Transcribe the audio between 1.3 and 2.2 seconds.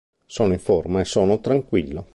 tranquillo.